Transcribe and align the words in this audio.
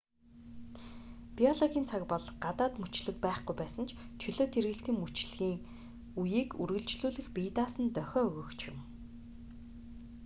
биологийн 1.37 1.85
цаг 1.91 2.01
бол 2.11 2.25
гадаад 2.43 2.73
мөчлөг 2.81 3.15
байхгүй 3.25 3.55
байсан 3.57 3.83
ч 3.87 3.91
чөлөөт 4.21 4.51
эргэлтийн 4.59 4.97
мөчлөгийн 5.01 5.57
үеийг 6.21 6.49
үргэлжлүүлэх 6.61 7.27
бие 7.35 7.51
даасан 7.57 7.85
дохио 7.97 8.21
өгөгч 8.29 8.59
юм 8.71 8.77